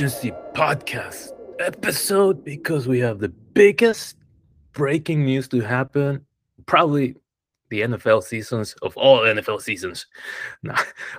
[0.00, 4.16] emergency podcast episode because we have the biggest
[4.72, 6.24] breaking news to happen,
[6.64, 7.14] probably
[7.68, 10.06] the NFL seasons of all NFL seasons.
[10.62, 10.76] Now,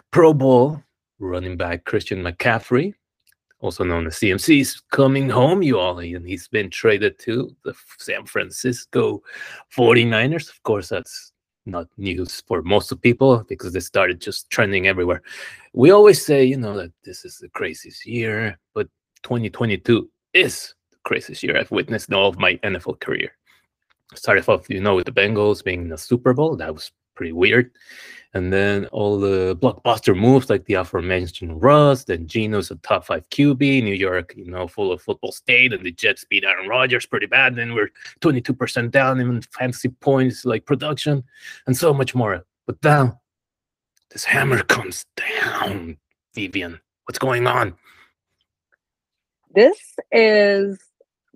[0.09, 0.81] Pro Bowl
[1.19, 2.95] running back Christian McCaffrey,
[3.59, 7.75] also known as CMC, is coming home, you all, and he's been traded to the
[7.99, 9.21] San Francisco
[9.77, 10.49] 49ers.
[10.49, 11.33] Of course, that's
[11.65, 15.21] not news for most of people because they started just trending everywhere.
[15.73, 18.87] We always say, you know, that this is the craziest year, but
[19.23, 23.31] 2022 is the craziest year I've witnessed in all of my NFL career.
[24.15, 26.55] Started off, you know, with the Bengals being in the Super Bowl.
[26.55, 27.69] That was pretty weird.
[28.33, 33.29] And then all the blockbuster moves like the aforementioned Russ, then Geno's a top five
[33.29, 37.05] QB, New York, you know, full of football state, and the Jets beat Aaron Rodgers
[37.05, 37.55] pretty bad.
[37.55, 37.91] Then we're
[38.21, 41.23] 22% down in fantasy points, like production,
[41.67, 42.43] and so much more.
[42.65, 43.21] But now
[44.09, 45.97] this hammer comes down,
[46.33, 46.79] Vivian.
[47.05, 47.75] What's going on?
[49.53, 49.77] This
[50.11, 50.79] is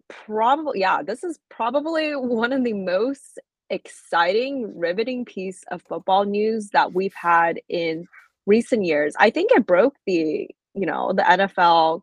[0.08, 6.70] probably, yeah, this is probably one of the most exciting, riveting piece of football news
[6.70, 8.08] that we've had in
[8.46, 9.16] recent years.
[9.20, 12.02] I think it broke the, you know, the NFL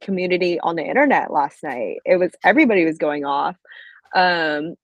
[0.00, 1.98] community on the internet last night.
[2.04, 3.56] It was everybody was going off.
[4.14, 4.76] Um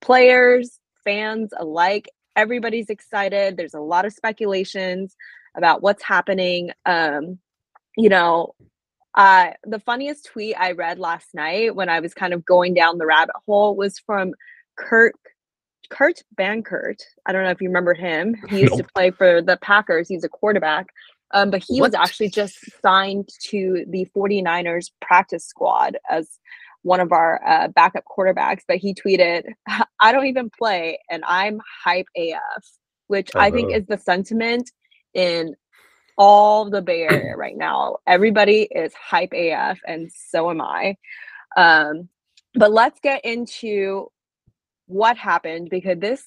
[0.00, 3.56] players, fans alike, everybody's excited.
[3.56, 5.14] There's a lot of speculations
[5.56, 6.70] about what's happening.
[6.86, 7.38] Um,
[7.96, 8.54] you know,
[9.14, 12.98] uh, the funniest tweet I read last night when I was kind of going down
[12.98, 14.34] the rabbit hole was from
[14.76, 15.14] Kurt
[15.90, 17.02] Kurt Benkert.
[17.26, 18.36] I don't know if you remember him.
[18.48, 18.86] He used nope.
[18.86, 20.08] to play for the Packers.
[20.08, 20.86] He's a quarterback.
[21.32, 21.90] Um, but he what?
[21.90, 26.38] was actually just signed to the 49ers practice squad as
[26.82, 28.62] one of our uh, backup quarterbacks.
[28.66, 29.42] But he tweeted,
[30.00, 32.64] I don't even play and I'm hype AF,
[33.08, 33.44] which uh-huh.
[33.44, 33.80] I think uh-huh.
[33.80, 34.70] is the sentiment
[35.14, 35.54] in
[36.16, 37.98] all the Bay Area right now.
[38.06, 40.96] Everybody is hype AF, and so am I.
[41.56, 42.08] Um,
[42.54, 44.10] but let's get into
[44.86, 46.24] what happened because this,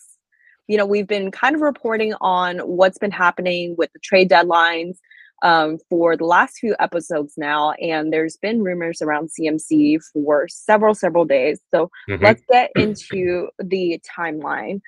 [0.67, 4.97] you know, we've been kind of reporting on what's been happening with the trade deadlines
[5.43, 10.95] um, for the last few episodes now, and there's been rumors around CMC for several,
[10.95, 11.59] several days.
[11.73, 12.23] So mm-hmm.
[12.23, 14.79] let's get into the timeline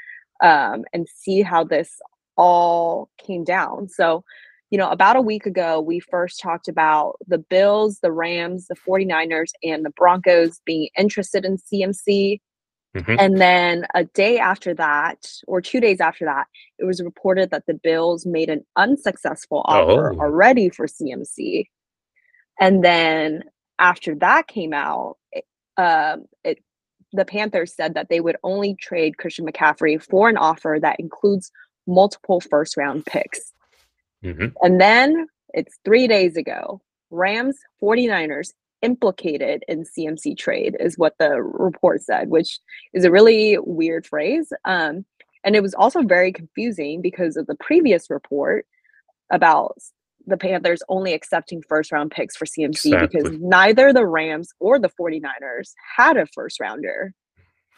[0.41, 2.00] um, and see how this
[2.38, 3.89] all came down.
[3.89, 4.23] So,
[4.71, 8.75] you know, about a week ago, we first talked about the Bills, the Rams, the
[8.75, 12.39] 49ers, and the Broncos being interested in CMC.
[12.95, 13.15] Mm-hmm.
[13.19, 16.47] And then a day after that, or two days after that,
[16.79, 20.19] it was reported that the Bills made an unsuccessful offer oh.
[20.19, 21.67] already for CMC.
[22.59, 23.43] And then
[23.79, 25.17] after that came out,
[25.77, 26.59] uh, it,
[27.11, 31.51] the Panthers said that they would only trade Christian McCaffrey for an offer that includes
[31.85, 33.53] multiple first round picks.
[34.25, 34.47] Mm-hmm.
[34.61, 36.81] And then it's three days ago.
[37.11, 38.49] Rams 49ers
[38.81, 42.59] implicated in CMC trade is what the report said, which
[42.93, 44.51] is a really weird phrase.
[44.65, 45.05] Um,
[45.43, 48.65] and it was also very confusing because of the previous report
[49.31, 49.77] about
[50.27, 53.21] the Panthers only accepting first round picks for CMC exactly.
[53.21, 57.13] because neither the Rams or the 49ers had a first rounder.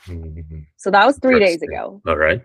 [0.07, 0.59] Mm-hmm.
[0.77, 2.01] So that was three days ago.
[2.07, 2.41] All right.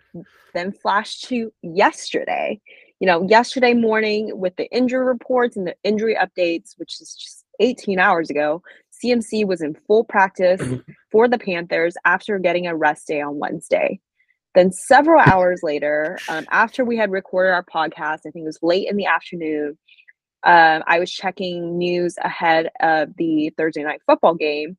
[0.54, 2.60] Then flash to yesterday
[3.02, 7.44] you know, yesterday morning with the injury reports and the injury updates, which is just
[7.58, 8.62] 18 hours ago,
[9.02, 10.62] CMC was in full practice
[11.10, 13.98] for the Panthers after getting a rest day on Wednesday.
[14.54, 18.60] Then, several hours later, um, after we had recorded our podcast, I think it was
[18.62, 19.76] late in the afternoon,
[20.44, 24.76] um, I was checking news ahead of the Thursday night football game.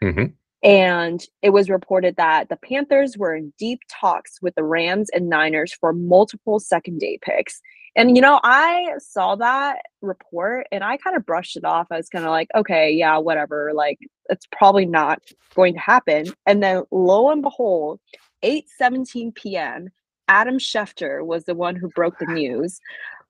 [0.00, 0.26] Mm-hmm.
[0.64, 5.28] And it was reported that the Panthers were in deep talks with the Rams and
[5.28, 7.60] Niners for multiple second day picks.
[7.96, 11.88] And, you know, I saw that report and I kind of brushed it off.
[11.90, 13.72] I was kind of like, okay, yeah, whatever.
[13.74, 13.98] Like,
[14.30, 15.22] it's probably not
[15.54, 16.32] going to happen.
[16.46, 18.00] And then lo and behold,
[18.42, 19.90] 8 17 p.m.,
[20.28, 22.80] Adam Schefter was the one who broke the news.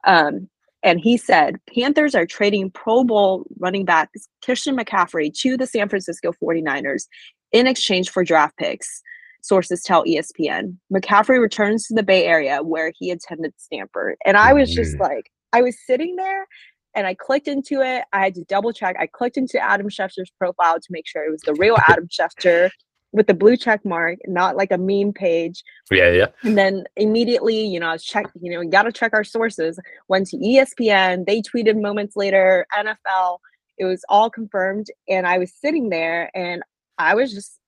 [0.06, 0.48] Um,
[0.84, 4.10] and he said Panthers are trading Pro Bowl running back
[4.44, 7.06] Christian McCaffrey to the San Francisco 49ers
[7.52, 9.02] in exchange for draft picks.
[9.42, 10.76] Sources tell ESPN.
[10.92, 14.16] McCaffrey returns to the Bay Area where he attended Stanford.
[14.24, 15.00] And I was just mm.
[15.00, 16.46] like, I was sitting there
[16.94, 18.04] and I clicked into it.
[18.12, 18.96] I had to double check.
[18.98, 22.70] I clicked into Adam Schefter's profile to make sure it was the real Adam Schefter
[23.14, 25.62] with the blue check mark, not like a meme page.
[25.90, 26.26] Yeah, yeah.
[26.42, 29.22] And then immediately, you know, I was check, you know, you got to check our
[29.22, 29.78] sources.
[30.08, 31.24] Went to ESPN.
[31.24, 33.38] They tweeted moments later, NFL.
[33.78, 34.88] It was all confirmed.
[35.08, 36.62] And I was sitting there and
[36.98, 37.58] I was just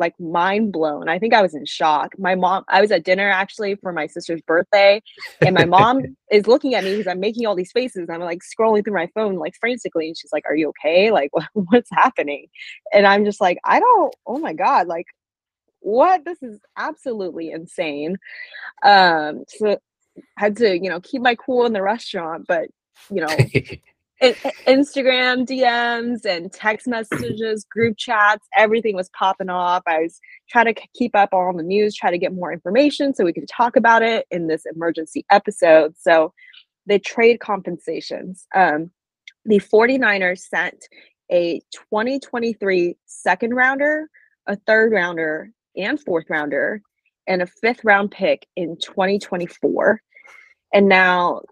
[0.00, 1.08] like mind blown.
[1.08, 2.18] I think I was in shock.
[2.18, 5.00] My mom, I was at dinner actually for my sister's birthday,
[5.42, 8.08] and my mom is looking at me because I'm making all these faces.
[8.10, 11.12] I'm like scrolling through my phone like frantically, and she's like, "Are you okay?
[11.12, 12.48] Like, what's happening?"
[12.92, 14.14] And I'm just like, "I don't.
[14.26, 14.88] Oh my god!
[14.88, 15.06] Like,
[15.80, 16.24] what?
[16.24, 18.16] This is absolutely insane."
[18.82, 19.78] Um, so
[20.16, 22.68] I had to you know keep my cool in the restaurant, but
[23.10, 23.36] you know
[24.20, 29.82] Instagram DMs and text messages, group chats, everything was popping off.
[29.86, 33.24] I was trying to keep up on the news, try to get more information so
[33.24, 35.94] we could talk about it in this emergency episode.
[35.98, 36.32] So,
[36.86, 38.46] the trade compensations.
[38.54, 38.90] Um,
[39.44, 40.86] the 49ers sent
[41.30, 44.08] a 2023 second rounder,
[44.46, 46.82] a third rounder, and fourth rounder,
[47.26, 50.02] and a fifth round pick in 2024.
[50.72, 51.42] And now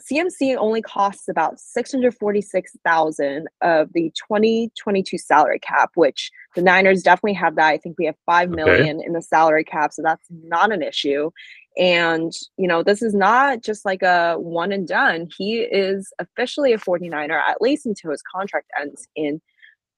[0.00, 7.54] CMC only costs about 646,000 of the 2022 salary cap, which the Niners definitely have
[7.56, 7.68] that.
[7.68, 9.06] I think we have 5 million okay.
[9.06, 11.30] in the salary cap, so that's not an issue.
[11.76, 15.28] And, you know, this is not just like a one and done.
[15.36, 19.40] He is officially a 49er at least until his contract ends in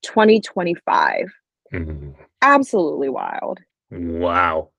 [0.02, 1.26] 2025.
[1.72, 2.10] Mm-hmm.
[2.42, 3.60] Absolutely wild.
[3.90, 4.70] Wow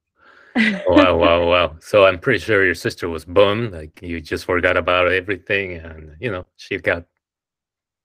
[0.88, 1.76] wow, wow, wow.
[1.80, 6.16] So I'm pretty sure your sister was bummed, like you just forgot about everything, and
[6.20, 7.06] you know she got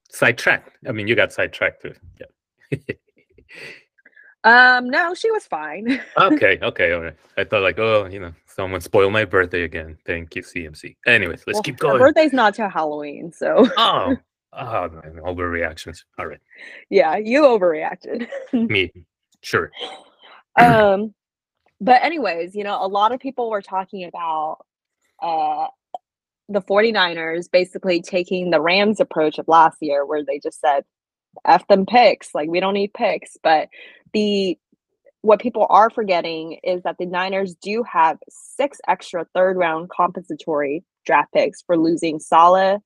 [0.09, 0.77] sidetracked.
[0.87, 1.95] I mean, you got sidetracked too.
[2.71, 2.95] Yeah.
[4.43, 5.99] um, no, she was fine.
[6.17, 7.15] okay, okay, all right.
[7.37, 9.97] I thought like, oh, you know, someone spoiled my birthday again.
[10.05, 10.95] Thank you, CMC.
[11.07, 11.97] Anyways, let's well, keep going.
[11.97, 13.67] Birthday's not till Halloween, so.
[13.77, 14.15] oh,
[14.53, 16.03] oh, man, overreactions.
[16.19, 16.39] All right.
[16.89, 18.27] Yeah, you overreacted.
[18.53, 18.91] Me,
[19.41, 19.71] sure.
[20.57, 21.15] um
[21.83, 24.59] but anyways, you know, a lot of people were talking about
[25.21, 25.67] uh
[26.49, 30.83] the 49ers basically taking the Rams approach of last year where they just said
[31.45, 33.37] F them picks, like we don't need picks.
[33.41, 33.69] But
[34.13, 34.57] the
[35.21, 40.83] what people are forgetting is that the Niners do have six extra third round compensatory
[41.05, 42.79] draft picks for losing Saleh,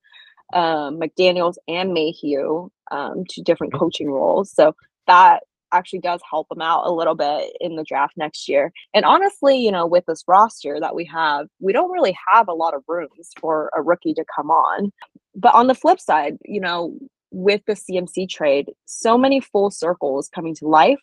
[0.54, 4.52] um, McDaniels, and Mayhew um, to different coaching roles.
[4.52, 4.74] So
[5.08, 5.42] that
[5.72, 8.72] actually does help them out a little bit in the draft next year.
[8.94, 12.54] And honestly, you know, with this roster that we have, we don't really have a
[12.54, 14.92] lot of rooms for a rookie to come on.
[15.34, 16.98] But on the flip side, you know,
[17.30, 21.00] with the CMC trade, so many full circles coming to life.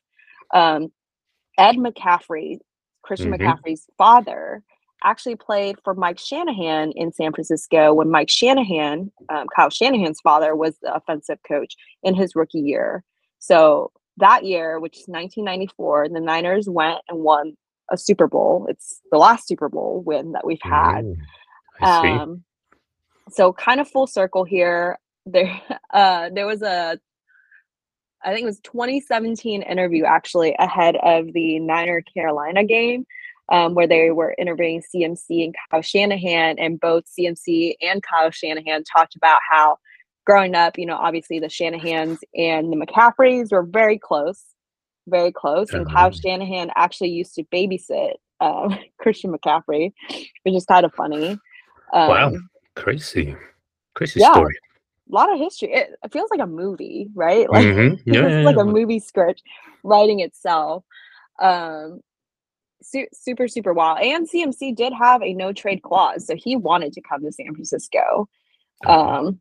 [0.54, 0.92] Um,
[1.58, 2.60] Ed McCaffrey,
[3.04, 3.44] Christian mm-hmm.
[3.44, 4.64] McCaffrey's father,
[5.04, 10.56] actually played for Mike Shanahan in San Francisco when Mike Shanahan, um, Kyle Shanahan's father,
[10.56, 13.04] was the offensive coach in his rookie year.
[13.40, 17.56] So that year, which is 1994, the Niners went and won
[17.92, 18.66] a Super Bowl.
[18.70, 21.06] It's the last Super Bowl win that we've had.
[21.82, 22.44] um,
[23.30, 24.98] so kind of full circle here.
[25.26, 25.60] There,
[25.94, 27.00] uh, there was a,
[28.24, 33.06] I think it was 2017 interview actually ahead of the Niner Carolina game,
[33.52, 38.84] um, where they were interviewing CMC and Kyle Shanahan, and both CMC and Kyle Shanahan
[38.84, 39.78] talked about how
[40.26, 44.44] growing up, you know, obviously the Shanahans and the McCaffreys were very close,
[45.08, 45.72] very close.
[45.72, 49.94] And Kyle Shanahan actually used to babysit uh, Christian McCaffrey,
[50.44, 51.40] which is kind of funny.
[51.94, 52.34] Um, wow,
[52.76, 53.36] crazy,
[53.94, 54.56] crazy yeah, story.
[55.12, 55.72] A lot of history.
[55.72, 57.48] It, it, feels like a movie, right?
[57.52, 58.10] Like mm-hmm.
[58.12, 59.44] yeah, it's yeah, like a movie script
[59.84, 60.84] writing itself.
[61.40, 62.02] Um,
[62.82, 64.00] su- super, super wild.
[64.00, 67.54] And CMC did have a no trade clause, so he wanted to come to San
[67.54, 68.28] Francisco.
[68.86, 69.40] Um,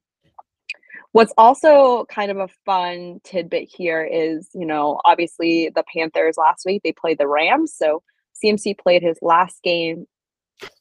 [1.14, 6.64] What's also kind of a fun tidbit here is, you know, obviously the Panthers last
[6.66, 7.72] week, they played the Rams.
[7.72, 8.02] So
[8.42, 10.08] CMC played his last game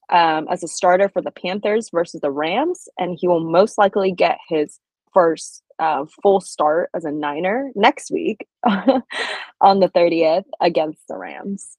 [0.10, 4.12] um, as a starter for the Panthers versus the Rams, and he will most likely
[4.12, 4.80] get his
[5.14, 11.78] first uh, full start as a Niner next week on the 30th against the Rams.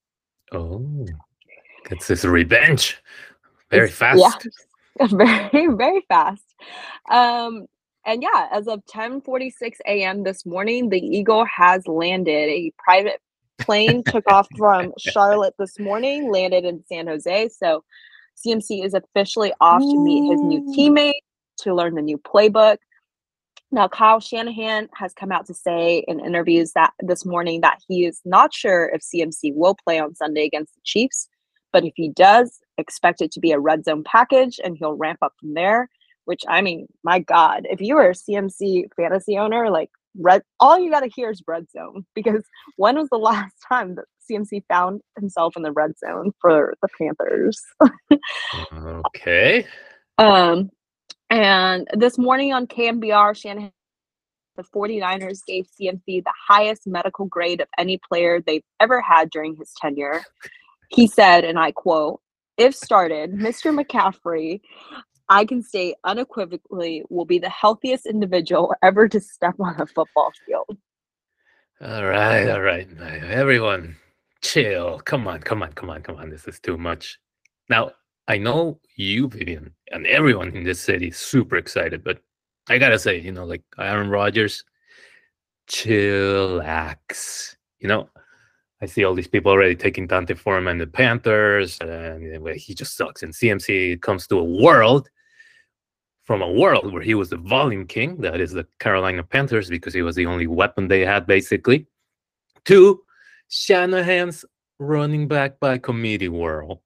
[0.52, 1.04] Oh,
[1.90, 3.02] it's his revenge.
[3.72, 4.46] Very it's, fast.
[5.00, 6.54] Yeah, very, very fast.
[7.10, 7.66] Um,
[8.06, 10.24] and yeah, as of 10:46 a.m.
[10.24, 12.48] this morning, the Eagle has landed.
[12.50, 13.20] A private
[13.60, 17.48] plane took off from Charlotte this morning, landed in San Jose.
[17.48, 17.82] So
[18.44, 21.22] CMC is officially off to meet his new teammate
[21.58, 22.76] to learn the new playbook.
[23.70, 28.04] Now, Kyle Shanahan has come out to say in interviews that this morning that he
[28.04, 31.28] is not sure if CMC will play on Sunday against the Chiefs,
[31.72, 35.18] but if he does, expect it to be a red zone package and he'll ramp
[35.22, 35.88] up from there
[36.24, 40.78] which I mean, my God, if you are a CMC fantasy owner, like red, all
[40.78, 42.44] you got to hear is red zone because
[42.76, 46.88] when was the last time that CMC found himself in the red zone for the
[46.98, 47.60] Panthers?
[49.06, 49.66] okay.
[50.16, 50.70] Um,
[51.28, 53.72] and this morning on KNBR, Shanahan
[54.56, 59.56] the 49ers gave CMC the highest medical grade of any player they've ever had during
[59.56, 60.22] his tenure.
[60.90, 62.20] He said, and I quote,
[62.56, 63.76] if started, Mr.
[63.76, 64.60] McCaffrey,
[65.28, 70.32] I can say unequivocally, will be the healthiest individual ever to step on a football
[70.46, 70.78] field.
[71.80, 72.88] All right, all right.
[72.98, 73.96] Everyone,
[74.42, 75.00] chill.
[75.00, 76.30] Come on, come on, come on, come on.
[76.30, 77.18] This is too much.
[77.68, 77.92] Now,
[78.28, 82.20] I know you, Vivian, and everyone in this city is super excited, but
[82.68, 84.64] I gotta say, you know, like Aaron Rodgers,
[85.68, 87.56] chillax.
[87.80, 88.08] You know,
[88.84, 92.98] I see all these people already taking D'Onta Foreman and the Panthers, and he just
[92.98, 93.22] sucks.
[93.22, 95.08] And CMC comes to a world
[96.24, 99.94] from a world where he was the volume king, that is the Carolina Panthers, because
[99.94, 101.86] he was the only weapon they had, basically,
[102.66, 103.00] to
[103.48, 104.44] Shanahan's
[104.78, 106.80] running back by committee world.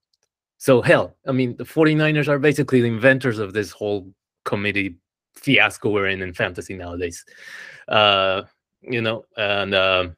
[0.57, 4.09] So, hell, I mean, the 49ers are basically the inventors of this whole
[4.45, 4.95] committee
[5.35, 7.25] fiasco we're in in fantasy nowadays.
[7.89, 8.43] Uh,
[8.81, 10.09] you know, and uh,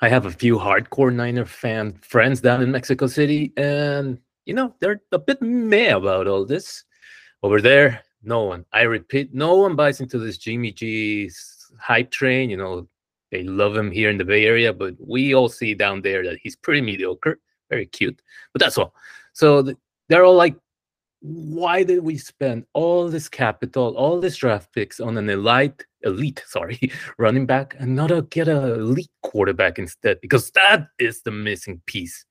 [0.00, 4.74] I have a few hardcore Niner fan friends down in Mexico City, and you know,
[4.80, 6.84] they're a bit meh about all this.
[7.42, 8.64] Over there, no one.
[8.72, 12.50] I repeat, no one buys into this Jimmy G's hype train.
[12.50, 12.88] You know,
[13.32, 16.38] they love him here in the Bay Area, but we all see down there that
[16.40, 18.20] he's pretty mediocre, very cute,
[18.52, 18.94] but that's all.
[19.32, 19.76] So the,
[20.08, 20.54] they're all like,
[21.22, 26.42] why did we spend all this capital, all these draft picks on an elite, elite,
[26.48, 30.20] sorry, running back, and not a, get a elite quarterback instead?
[30.20, 32.24] Because that is the missing piece.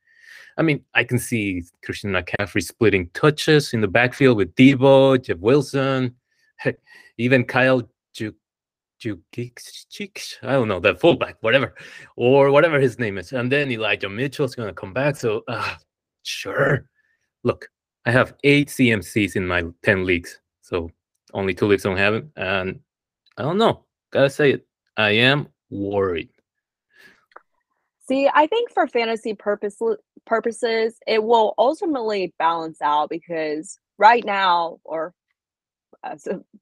[0.57, 5.37] I mean, I can see Christian McCaffrey splitting touches in the backfield with Deebo, Jeff
[5.37, 6.15] Wilson,
[7.17, 7.83] even Kyle
[8.13, 8.35] Juk
[10.43, 11.73] I don't know, that fullback, whatever,
[12.15, 13.31] or whatever his name is.
[13.31, 15.15] And then Elijah Mitchell's going to come back.
[15.15, 15.75] So, uh,
[16.21, 16.87] sure.
[17.43, 17.67] Look,
[18.05, 20.39] I have eight CMCs in my 10 leagues.
[20.61, 20.89] So
[21.33, 22.25] only two leagues don't have it.
[22.35, 22.79] And
[23.37, 23.85] I don't know.
[24.11, 24.67] Gotta say it.
[24.97, 26.29] I am worried.
[28.07, 29.77] See, I think for fantasy purpose,
[30.25, 35.13] purposes, it will ultimately balance out because right now, or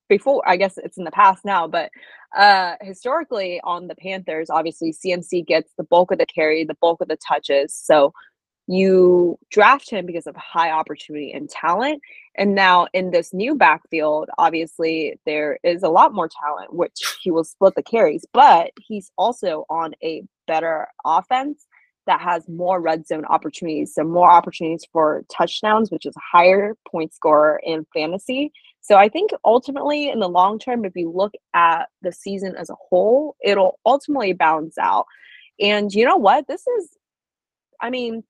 [0.09, 1.89] before, I guess it's in the past now, but
[2.37, 7.01] uh, historically on the Panthers, obviously CMC gets the bulk of the carry, the bulk
[7.01, 7.73] of the touches.
[7.73, 8.13] So
[8.69, 11.99] you draft him because of high opportunity and talent.
[12.35, 17.31] And now in this new backfield, obviously there is a lot more talent, which he
[17.31, 21.65] will split the carries, but he's also on a better offense
[22.05, 23.95] that has more red zone opportunities.
[23.95, 28.51] So more opportunities for touchdowns, which is a higher point scorer in fantasy.
[28.81, 32.69] So I think ultimately in the long term, if you look at the season as
[32.69, 35.07] a whole, it'll ultimately balance out.
[35.59, 36.47] And you know what?
[36.47, 36.89] This is,
[37.81, 38.23] I mean,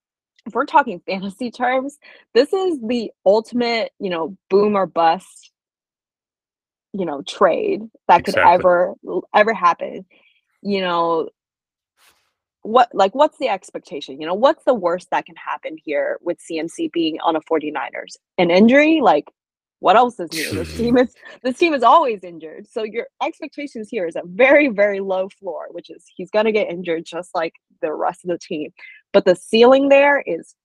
[0.50, 1.98] if we're talking fantasy terms,
[2.34, 5.52] this is the ultimate, you know, boom or bust,
[6.94, 8.54] you know, trade that could exactly.
[8.54, 8.94] ever
[9.34, 10.06] ever happen.
[10.62, 11.30] You know,
[12.64, 14.20] what like what's the expectation?
[14.20, 18.18] You know, what's the worst that can happen here with CMC being on a 49ers?
[18.38, 19.02] An injury?
[19.02, 19.30] Like
[19.80, 20.52] what else is new?
[20.52, 22.68] This team is this team is always injured.
[22.68, 26.70] So your expectations here is a very, very low floor, which is he's gonna get
[26.70, 28.72] injured just like the rest of the team.
[29.12, 30.56] But the ceiling there is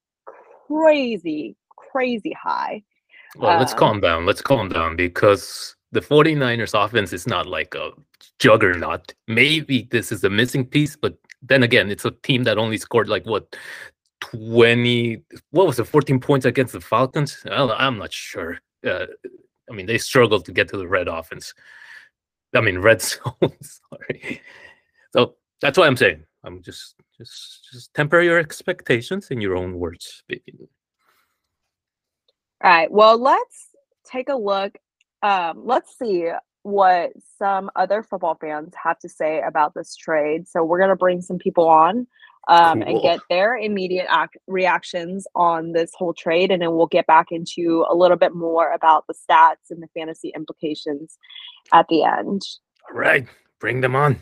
[0.67, 2.83] crazy, crazy high.
[3.37, 4.27] Well, let's um, calm down.
[4.27, 7.91] Let's calm down because the 49ers offense is not like a
[8.39, 9.15] juggernaut.
[9.27, 13.09] Maybe this is a missing piece, but then again, it's a team that only scored
[13.09, 13.57] like what
[14.21, 17.43] 20 what was it 14 points against the Falcons?
[17.51, 18.59] I'm not sure.
[18.87, 19.07] Uh,
[19.71, 21.55] I mean, they struggled to get to the red offense.
[22.55, 23.53] I mean, red zone.
[23.63, 24.41] Sorry.
[25.13, 26.25] So that's what I'm saying.
[26.45, 30.23] I'm just just just temper your expectations in your own words.
[32.63, 32.91] All right.
[32.91, 33.69] Well, let's
[34.05, 34.77] take a look.
[35.23, 36.31] Um, let's see
[36.63, 40.47] what some other football fans have to say about this trade.
[40.49, 42.07] So we're gonna bring some people on
[42.49, 42.89] um, cool.
[42.89, 47.29] and get their immediate ac- reactions on this whole trade, and then we'll get back
[47.31, 51.19] into a little bit more about the stats and the fantasy implications
[51.73, 52.43] at the end.
[52.91, 53.27] All right,
[53.61, 54.21] bring them on.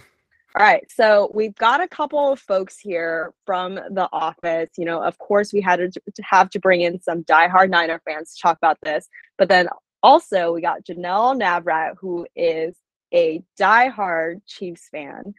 [0.55, 4.69] All right, so we've got a couple of folks here from the office.
[4.77, 8.35] You know, of course, we had to, have to bring in some diehard Niner fans
[8.35, 9.69] to talk about this, but then
[10.03, 12.77] also we got Janelle Navrat, who is
[13.15, 15.33] a diehard Chiefs fan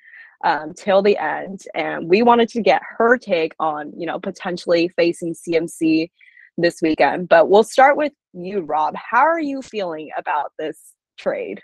[0.44, 4.90] um, till the end, and we wanted to get her take on, you know, potentially
[4.96, 6.10] facing CMC
[6.58, 7.30] this weekend.
[7.30, 8.96] But we'll start with you, Rob.
[8.96, 11.62] How are you feeling about this trade?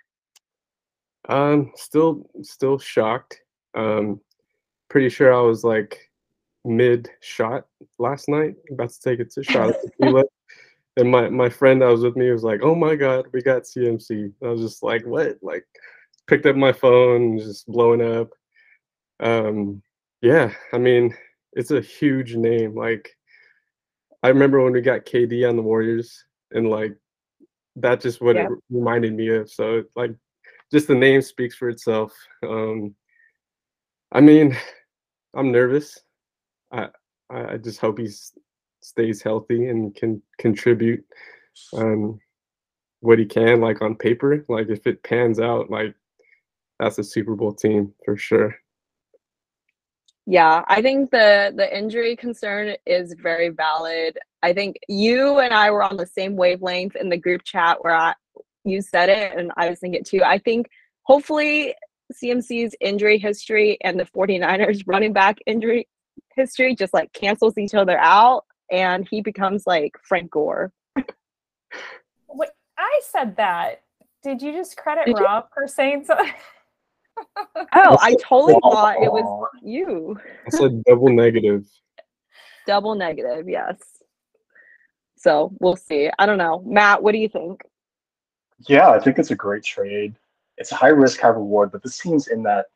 [1.29, 3.39] Um, still, still shocked.
[3.75, 4.19] Um,
[4.89, 6.09] pretty sure I was like
[6.65, 7.65] mid shot
[8.00, 10.24] last night, about to take a shot at tequila.
[10.98, 13.63] and my, my friend that was with me was like, "Oh my god, we got
[13.63, 15.65] CMC." I was just like, "What?" Like,
[16.27, 18.29] picked up my phone, just blowing up.
[19.19, 19.81] Um,
[20.21, 21.15] yeah, I mean,
[21.53, 22.75] it's a huge name.
[22.75, 23.15] Like,
[24.24, 26.98] I remember when we got KD on the Warriors, and like,
[27.77, 28.45] that just what yeah.
[28.45, 29.50] it reminded me of.
[29.51, 30.12] So, like,
[30.71, 32.13] just the name speaks for itself.
[32.43, 32.95] Um,
[34.11, 34.57] I mean,
[35.35, 35.99] I'm nervous.
[36.71, 36.88] I
[37.29, 38.09] I just hope he
[38.81, 41.05] stays healthy and can contribute
[41.73, 42.19] um,
[43.01, 44.45] what he can, like on paper.
[44.49, 45.93] Like if it pans out, like
[46.79, 48.55] that's a Super Bowl team for sure.
[50.25, 54.17] Yeah, I think the the injury concern is very valid.
[54.43, 57.95] I think you and I were on the same wavelength in the group chat where
[57.95, 58.13] I
[58.63, 60.23] you said it and I was thinking it too.
[60.23, 60.69] I think
[61.03, 61.75] hopefully
[62.13, 65.87] CMC's injury history and the 49ers running back injury
[66.35, 70.71] history just like cancels each other out and he becomes like Frank Gore.
[72.27, 73.81] Wait, I said that.
[74.23, 75.49] Did you just credit Did Rob you?
[75.53, 76.15] for saying so?
[77.75, 80.19] oh, I totally thought it was you.
[80.45, 81.65] It's a double negative.
[82.67, 83.77] Double negative, yes.
[85.17, 86.09] So we'll see.
[86.17, 86.61] I don't know.
[86.65, 87.61] Matt, what do you think?
[88.67, 90.15] Yeah, I think it's a great trade.
[90.57, 92.67] It's a high risk, high reward, but this team's in that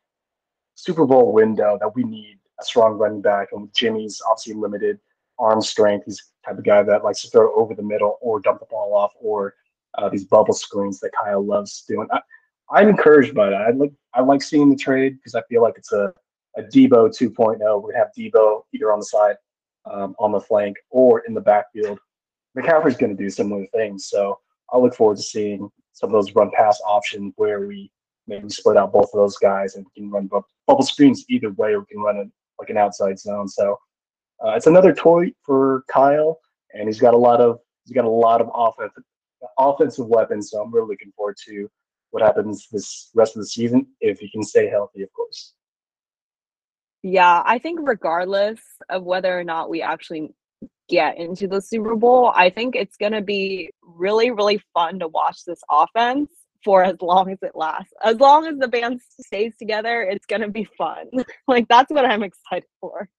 [0.75, 3.49] Super Bowl window that we need a strong running back.
[3.51, 4.99] And Jimmy's obviously limited
[5.37, 6.05] arm strength.
[6.05, 8.65] He's the type of guy that likes to throw over the middle or dump the
[8.65, 9.55] ball off or
[9.97, 12.07] uh, these bubble screens that Kyle loves doing.
[12.71, 13.61] I, am encouraged by that.
[13.61, 16.13] I like I like seeing the trade because I feel like it's a
[16.55, 17.83] a Deebo 2.0.
[17.83, 19.35] We have Deebo either on the side,
[19.89, 21.99] um, on the flank, or in the backfield.
[22.57, 24.07] McCaffrey's going to do similar things.
[24.07, 24.39] So
[24.72, 27.91] I look forward to seeing some of those run pass options where we
[28.27, 30.29] maybe split out both of those guys and can run
[30.67, 32.27] bubble screens either way, or can run it
[32.60, 33.48] like an outside zone.
[33.48, 33.77] So
[34.43, 36.39] uh, it's another toy for Kyle,
[36.74, 39.03] and he's got a lot of he's got a lot of offensive
[39.57, 40.51] offensive weapons.
[40.51, 41.70] So I'm really looking forward to
[42.11, 45.53] what happens this rest of the season if he can stay healthy, of course.
[47.01, 50.33] Yeah, I think regardless of whether or not we actually
[50.89, 55.07] get into the Super Bowl, I think it's going to be really, really fun to
[55.07, 56.29] watch this offense
[56.63, 57.93] for as long as it lasts.
[58.03, 61.09] As long as the band stays together, it's going to be fun.
[61.47, 63.09] like that's what I'm excited for.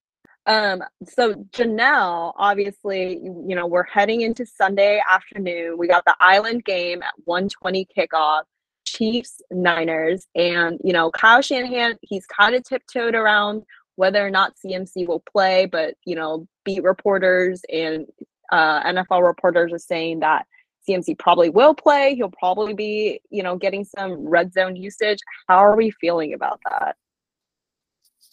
[0.47, 5.79] Um, so Janelle, obviously, you know, we're heading into Sunday afternoon.
[5.79, 8.43] We got the Island game at 120 kickoff,
[8.87, 13.63] Chiefs, Niners, and you know, Kyle Shanahan, he's kind of tiptoed around
[13.97, 18.07] whether or not CMC will play, but you know, beat reporters and
[18.53, 20.47] uh, NFL reporters are saying that
[20.89, 22.15] CMC probably will play.
[22.15, 25.19] He'll probably be, you know, getting some red zone usage.
[25.49, 26.97] How are we feeling about that?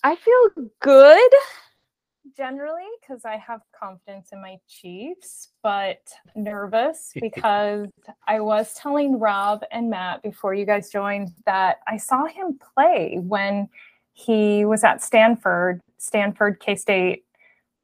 [0.03, 1.31] I feel good
[2.35, 6.01] generally because I have confidence in my Chiefs, but
[6.35, 7.87] nervous because
[8.27, 13.17] I was telling Rob and Matt before you guys joined that I saw him play
[13.19, 13.69] when
[14.13, 15.81] he was at Stanford.
[15.97, 17.25] Stanford K State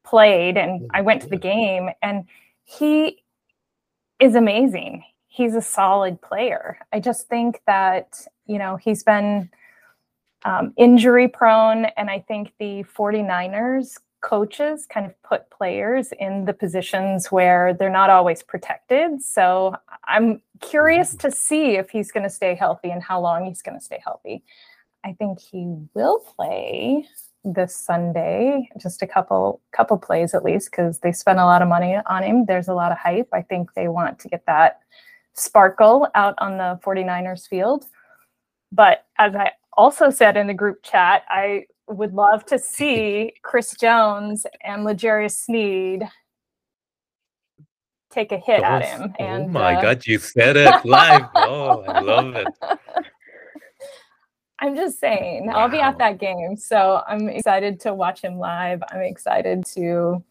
[0.04, 2.26] played, and I went to the game, and
[2.64, 3.24] he
[4.20, 5.04] is amazing.
[5.28, 6.80] He's a solid player.
[6.92, 9.50] I just think that, you know, he's been
[10.46, 16.54] um, injury prone, and I think the 49ers coaches kind of put players in the
[16.54, 19.22] positions where they're not always protected.
[19.22, 21.28] So I'm curious mm-hmm.
[21.30, 24.02] to see if he's going to stay healthy and how long he's going to stay
[24.04, 24.44] healthy.
[25.06, 27.08] I think he will play
[27.44, 31.68] this Sunday, just a couple couple plays at least, because they spent a lot of
[31.68, 32.46] money on him.
[32.46, 33.30] There's a lot of hype.
[33.34, 34.80] I think they want to get that
[35.34, 37.86] sparkle out on the 49ers field.
[38.72, 43.76] But as I also said in the group chat, I would love to see Chris
[43.80, 46.10] Jones and L'Jarius Sneed
[48.10, 49.14] take a hit oh, at him.
[49.20, 51.24] And, oh my uh, God, you said it live.
[51.36, 52.48] oh, I love it.
[54.60, 55.54] I'm just saying, wow.
[55.54, 56.58] I'll be at that game.
[56.58, 58.82] So I'm excited to watch him live.
[58.92, 60.24] I'm excited to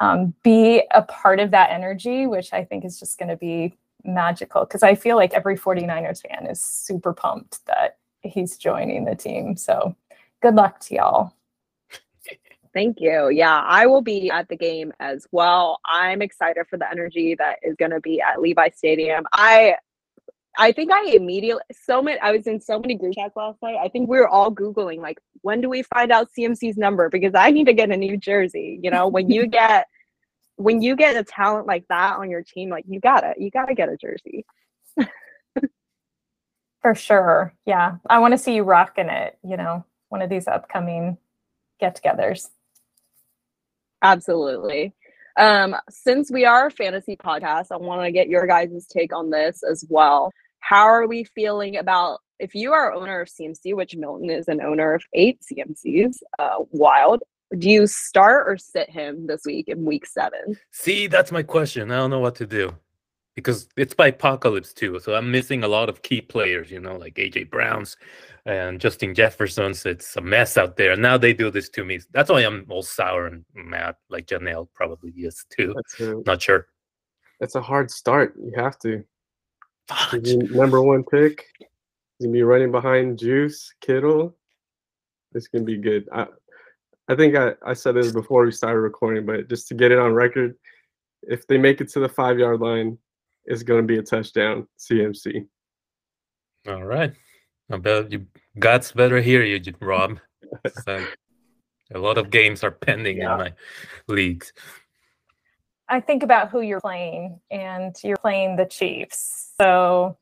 [0.00, 3.76] um, be a part of that energy, which I think is just going to be
[4.04, 9.14] magical because I feel like every 49ers fan is super pumped that he's joining the
[9.14, 9.56] team.
[9.56, 9.94] So
[10.42, 11.34] good luck to y'all.
[12.72, 13.30] Thank you.
[13.30, 15.80] Yeah, I will be at the game as well.
[15.84, 19.24] I'm excited for the energy that is going to be at Levi Stadium.
[19.32, 19.74] I
[20.58, 23.76] I think I immediately so many I was in so many group chats last night.
[23.76, 27.34] I think we were all googling like when do we find out CMC's number because
[27.34, 28.78] I need to get a new jersey.
[28.82, 29.86] You know, when you get
[30.56, 33.74] when you get a talent like that on your team, like you gotta you gotta
[33.74, 34.44] get a jersey.
[36.82, 37.54] For sure.
[37.66, 37.96] Yeah.
[38.08, 41.18] I want to see you rocking it, you know, one of these upcoming
[41.78, 42.48] get-togethers.
[44.02, 44.94] Absolutely.
[45.40, 49.30] Um, since we are a fantasy podcast, I want to get your guys' take on
[49.30, 50.30] this as well.
[50.58, 54.60] How are we feeling about if you are owner of CMC, which Milton is an
[54.60, 57.22] owner of eight CMCs, uh, wild.
[57.56, 60.58] Do you start or sit him this week in week seven?
[60.72, 61.90] See, that's my question.
[61.90, 62.76] I don't know what to do
[63.34, 64.98] because it's bye apocalypse too.
[65.00, 67.96] So I'm missing a lot of key players, you know, like AJ Browns
[68.46, 69.86] and Justin Jefferson's.
[69.86, 70.92] It's a mess out there.
[70.92, 72.00] And now they do this to me.
[72.12, 75.74] That's why I'm all sour and mad, like Janelle probably is too.
[75.74, 76.66] That's a, Not sure.
[77.40, 78.34] It's a hard start.
[78.36, 79.04] You have to.
[80.12, 81.46] Number one pick.
[81.58, 84.36] He's gonna be running behind Juice Kittle.
[85.34, 86.08] It's gonna be good.
[86.12, 86.26] I,
[87.08, 89.98] I think I, I said this before we started recording, but just to get it
[89.98, 90.54] on record,
[91.22, 92.98] if they make it to the five yard line,
[93.50, 94.66] it's gonna be a touchdown.
[94.78, 95.46] CMC.
[96.68, 97.12] All right.
[97.70, 98.26] I bet you
[98.58, 100.18] God's better hear you, Rob.
[100.84, 101.04] So,
[101.94, 103.32] a lot of games are pending Yeah.
[103.32, 103.52] in my
[104.08, 104.52] leagues.
[105.88, 109.52] I think about who you're playing, and you're playing the Chiefs.
[109.60, 110.16] So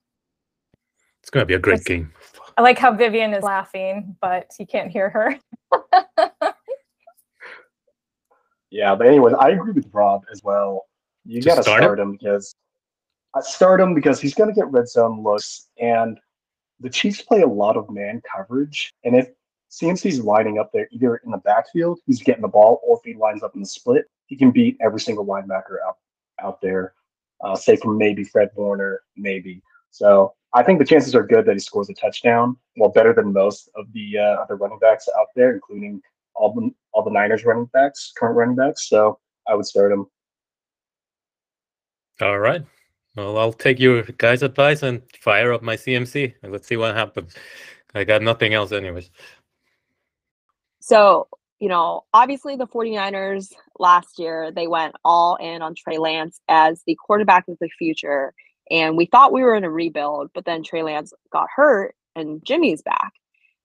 [1.23, 2.13] It's gonna be a great game.
[2.57, 5.39] I like how Vivian is laughing, but you can't hear her.
[8.71, 10.85] Yeah, but anyways, I agree with Rob as well.
[11.25, 12.09] You Just got to start start, him?
[12.09, 12.55] him because
[13.35, 16.19] I start him because he's going to get red zone looks, and
[16.81, 18.95] the Chiefs play a lot of man coverage.
[19.05, 19.29] And if
[19.71, 23.19] CMC's lining up there either in the backfield, he's getting the ball, or if he
[23.19, 25.97] lines up in the split, he can beat every single linebacker out
[26.41, 26.95] out there,
[27.43, 29.61] uh, say from maybe Fred Warner, maybe.
[29.91, 32.57] So I think the chances are good that he scores a touchdown.
[32.77, 36.01] Well, better than most of the uh, other running backs out there, including
[36.35, 38.89] all the all the Niners running backs, current running backs.
[38.89, 40.07] So I would start him.
[42.21, 42.65] All right.
[43.19, 46.95] Well, I'll take your guys' advice and fire up my CMC and let's see what
[46.95, 47.35] happens.
[47.93, 49.11] I got nothing else, anyways.
[50.79, 51.27] So,
[51.59, 56.85] you know, obviously the 49ers last year, they went all in on Trey Lance as
[56.87, 58.33] the quarterback of the future.
[58.71, 62.41] And we thought we were in a rebuild, but then Trey Lance got hurt and
[62.45, 63.15] Jimmy's back.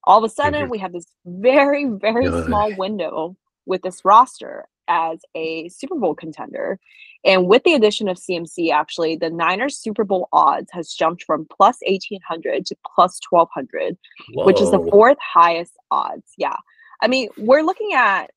[0.02, 0.70] All of a sudden, Mhm.
[0.70, 2.44] we have this very, very Ugh.
[2.46, 3.36] small window
[3.66, 6.78] with this roster as a Super Bowl contender.
[7.24, 11.46] And with the addition of CMC, actually, the Niners Super Bowl odds has jumped from
[11.46, 13.96] plus 1800 to plus 1200
[14.34, 16.32] which is the fourth highest odds.
[16.36, 16.56] Yeah.
[17.00, 18.30] I mean, we're looking at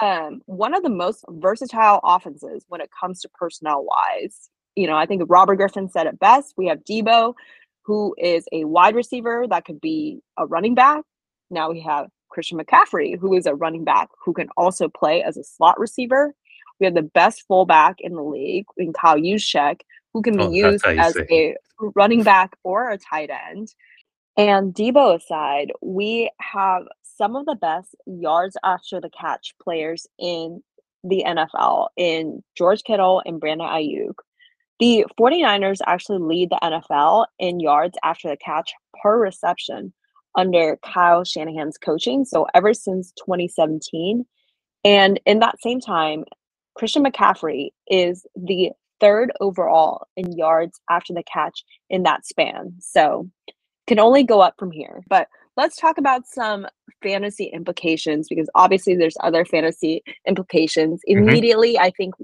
[0.00, 4.50] um, one of the most versatile offenses when it comes to personnel wise.
[4.76, 6.54] You know, I think Robert Griffin said it best.
[6.56, 7.34] We have Deebo,
[7.84, 11.02] who is a wide receiver that could be a running back.
[11.50, 15.36] Now we have Christian McCaffrey, who is a running back who can also play as
[15.36, 16.34] a slot receiver.
[16.80, 20.50] We have the best fullback in the league in Kyle Juszczyk, who can be Oh,
[20.50, 21.56] used as a
[21.94, 23.74] running back or a tight end.
[24.36, 30.62] And Deebo aside, we have some of the best yards after the catch players in
[31.04, 34.14] the NFL in George Kittle and Brandon Aiyuk.
[34.80, 39.92] The 49ers actually lead the NFL in yards after the catch per reception
[40.34, 42.24] under Kyle Shanahan's coaching.
[42.24, 44.24] So ever since 2017.
[44.84, 46.24] And in that same time,
[46.74, 52.74] Christian McCaffrey is the third overall in yards after the catch in that span.
[52.80, 53.28] So
[53.86, 55.02] can only go up from here.
[55.08, 56.66] But let's talk about some
[57.02, 61.02] fantasy implications because obviously there's other fantasy implications.
[61.08, 61.18] Mhm.
[61.18, 62.14] Immediately, I think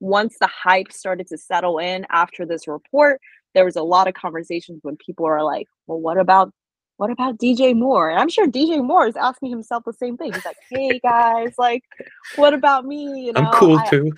[0.00, 3.20] once the hype started to settle in after this report,
[3.54, 6.52] there was a lot of conversations when people are like, "Well, what about
[6.96, 10.32] what about DJ Moore?" And I'm sure DJ Moore is asking himself the same thing.
[10.32, 11.82] He's like, "Hey guys, like,
[12.36, 14.12] what about me?" You know, I'm cool I- too.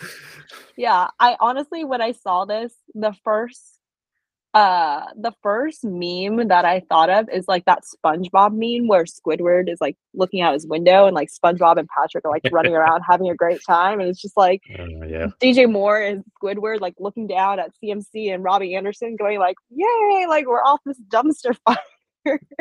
[0.76, 3.62] yeah i honestly when i saw this the first
[4.54, 9.68] uh the first meme that i thought of is like that spongebob meme where squidward
[9.70, 13.02] is like looking out his window and like spongebob and patrick are like running around
[13.08, 15.26] having a great time and it's just like Uh, yeah.
[15.42, 20.26] dj moore and squidward like looking down at cmc and robbie anderson going like yay
[20.28, 21.76] like we're off this dumpster fire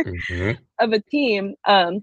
[0.05, 0.57] Mhm.
[0.79, 1.55] of a team.
[1.65, 2.01] Um,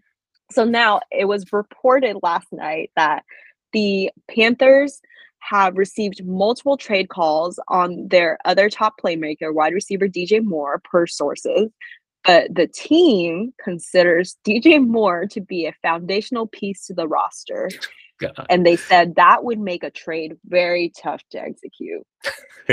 [0.50, 3.24] so now it was reported last night that
[3.72, 5.00] the Panthers
[5.38, 11.06] have received multiple trade calls on their other top playmaker, wide receiver DJ Moore, per
[11.06, 11.70] sources.
[12.24, 17.68] But the team considers DJ Moore to be a foundational piece to the roster.
[18.20, 18.46] God.
[18.48, 22.06] And they said that would make a trade very tough to execute.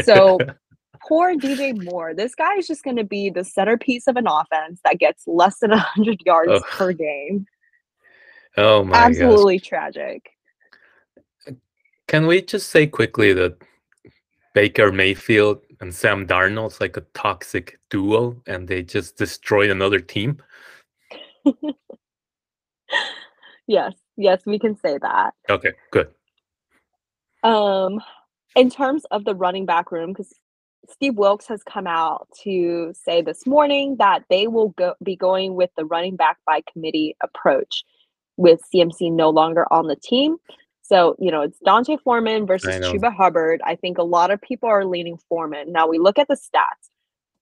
[0.04, 0.38] So
[1.08, 2.14] poor DJ Moore.
[2.14, 5.60] This guy is just going to be the centerpiece of an offense that gets less
[5.60, 6.64] than 100 yards Ugh.
[6.72, 7.46] per game.
[8.58, 9.10] oh my gosh.
[9.10, 10.30] Absolutely tragic.
[12.08, 13.58] Can we just say quickly that
[14.56, 20.42] Baker Mayfield and Sam Darnold's like a toxic duo and they just destroyed another team?
[23.70, 25.36] Yes, yes, we can say that.
[25.48, 26.10] Okay, good.
[27.44, 28.02] Um,
[28.56, 30.34] in terms of the running back room, because
[30.88, 35.56] Steve Wilks has come out to say this morning that they will go be going
[35.56, 37.84] with the running back by committee approach
[38.38, 40.38] with CMC no longer on the team.
[40.82, 43.62] So, you know, it's D'Onta Foreman versus Chuba Hubbard.
[43.64, 45.72] I think a lot of people are leaning Foreman.
[45.72, 46.90] Now we look at the stats.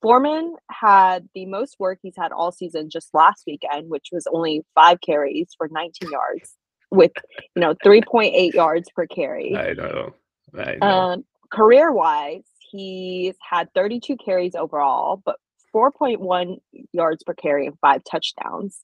[0.02, 4.64] Foreman had the most work he's had all season just last weekend, which was only
[4.74, 6.56] five carries for 19 yards
[6.90, 7.12] with,
[7.56, 9.56] you know, 3.8 yards per carry.
[9.56, 10.14] I know.
[10.56, 10.86] I know.
[10.86, 15.36] Um, career wise, he's had 32 carries overall, but
[15.74, 16.58] 4.1
[16.92, 18.80] yards per carry and five touchdowns.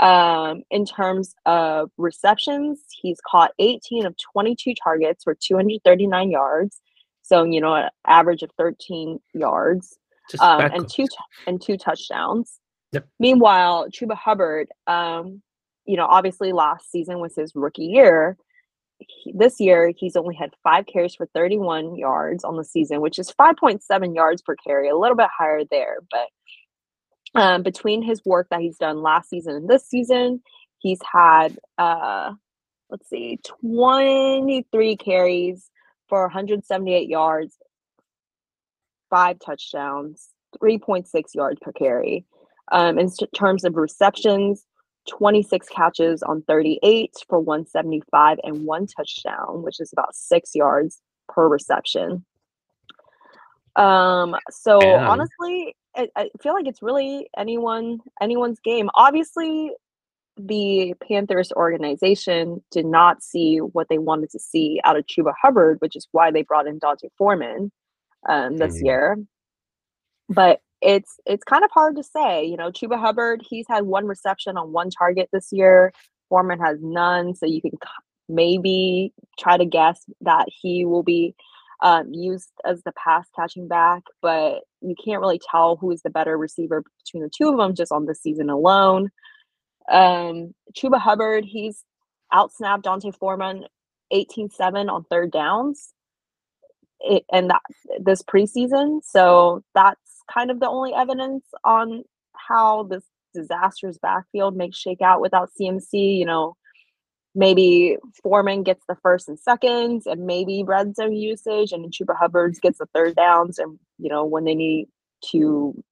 [0.00, 6.80] Um, in terms of receptions, he's caught 18 of 22 targets for 239 yards.
[7.22, 9.96] So, you know, an average of 13 yards
[10.40, 12.58] um, and two t- and two touchdowns.
[12.92, 13.08] Yep.
[13.18, 15.42] Meanwhile, Chuba Hubbard, um,
[15.84, 18.36] you know, obviously last season was his rookie year.
[19.08, 23.18] He, this year, he's only had five carries for 31 yards on the season, which
[23.18, 25.98] is 5.7 yards per carry, a little bit higher there.
[26.10, 30.42] But um, between his work that he's done last season and this season,
[30.78, 32.32] he's had, uh,
[32.90, 35.70] let's see, 23 carries
[36.08, 37.56] for 178 yards,
[39.10, 40.28] five touchdowns,
[40.62, 42.24] 3.6 yards per carry.
[42.72, 44.64] Um, in terms of receptions,
[45.08, 51.48] 26 catches on 38 for 175 and one touchdown, which is about six yards per
[51.48, 52.24] reception.
[53.76, 55.08] Um, so Damn.
[55.08, 58.88] honestly, I, I feel like it's really anyone anyone's game.
[58.94, 59.72] Obviously,
[60.36, 65.80] the Panthers organization did not see what they wanted to see out of Chuba Hubbard,
[65.80, 67.70] which is why they brought in D'Onta Foreman
[68.28, 68.86] um, this mm-hmm.
[68.86, 69.18] year.
[70.28, 72.44] But it's it's kind of hard to say.
[72.44, 75.92] You know, Chuba Hubbard, he's had one reception on one target this year.
[76.28, 77.72] Foreman has none, so you can
[78.28, 81.34] maybe try to guess that he will be
[81.82, 86.10] um, used as the pass catching back, but you can't really tell who is the
[86.10, 89.10] better receiver between the two of them just on the season alone.
[89.90, 91.84] Um, Chuba Hubbard, he's
[92.32, 93.64] outsnapped D'Onta Foreman
[94.10, 95.94] 18 7 on third downs
[97.04, 97.62] it, and that
[98.00, 99.00] this preseason.
[99.04, 100.00] So that's
[100.32, 106.18] kind of the only evidence on how this disastrous backfield may shake out without CMC.
[106.18, 106.56] You know,
[107.34, 112.60] maybe Foreman gets the first and seconds, and maybe red zone usage, and Chuba Hubbard's
[112.60, 114.88] gets the third downs, and you know when they need
[115.30, 115.82] to,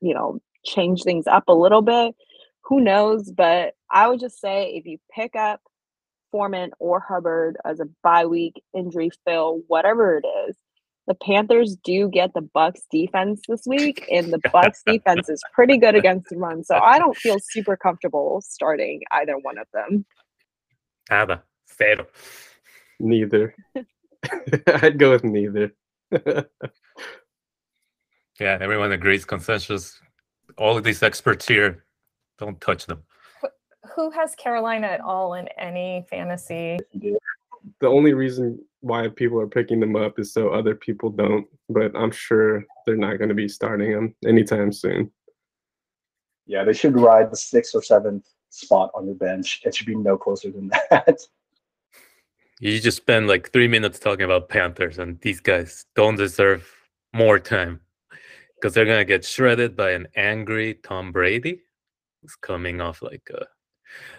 [0.00, 2.14] you know, change things up a little bit.
[2.64, 3.30] Who knows?
[3.30, 5.60] But I would just say if you pick up
[6.30, 10.56] Foreman or Hubbard as a bye week injury fill, whatever it is.
[11.06, 15.76] The Panthers do get the Bucs defense this week, and the Bucs defense is pretty
[15.76, 16.64] good against the run.
[16.64, 20.06] So I don't feel super comfortable starting either one of them.
[21.10, 22.06] Nada, cero.
[23.00, 23.54] Neither.
[24.66, 25.74] I'd go with neither.
[26.10, 26.46] yeah,
[28.40, 29.24] everyone agrees.
[29.24, 30.00] Consensus.
[30.56, 31.84] All of these experts here,
[32.38, 33.02] don't touch them
[33.94, 36.78] who has Carolina at all in any fantasy?
[37.80, 41.92] The only reason why people are picking them up is so other people don't, but
[41.96, 45.10] I'm sure they're not going to be starting them anytime soon.
[46.46, 49.62] Yeah, they should ride the sixth or seventh spot on your bench.
[49.64, 51.18] It should be no closer than that.
[52.60, 56.70] You just spend like three minutes talking about Panthers, and these guys don't deserve
[57.12, 57.80] more time
[58.54, 61.62] because they're gonna get shredded by an angry Tom Brady,
[62.22, 63.46] who's coming off like a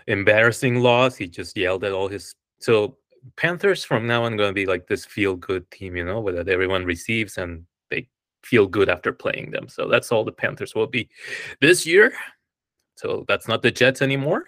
[0.08, 1.16] embarrassing loss.
[1.16, 2.36] He just yelled at all his.
[2.60, 2.98] So
[3.38, 6.34] Panthers from now on going to be like this feel good team, you know, where
[6.34, 8.08] that everyone receives and they
[8.44, 9.68] feel good after playing them.
[9.68, 11.10] So that's all the Panthers will be
[11.62, 12.14] this year.
[12.96, 14.46] So that's not the Jets anymore.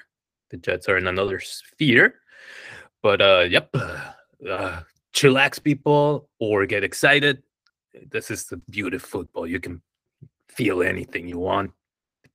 [0.50, 2.16] The Jets are in another sphere.
[3.02, 4.82] But uh, yep, uh,
[5.14, 7.44] chillax people or get excited.
[8.10, 9.48] This is the beauty of football.
[9.48, 9.82] You can
[10.48, 11.72] feel anything you want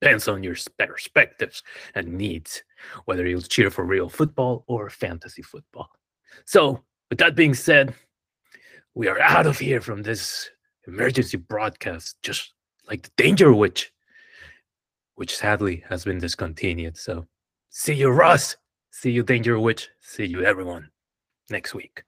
[0.03, 1.63] depends on your perspectives
[1.95, 2.63] and needs,
[3.05, 5.89] whether you cheer for real football or fantasy football.
[6.45, 7.93] So, with that being said,
[8.95, 10.49] we are out of here from this
[10.87, 12.53] emergency broadcast, just
[12.87, 13.91] like the Danger Witch,
[15.15, 16.97] which sadly has been discontinued.
[16.97, 17.25] So,
[17.69, 18.57] see you, Russ.
[18.91, 19.89] See you, Danger Witch.
[20.01, 20.89] See you, everyone,
[21.49, 22.03] next week.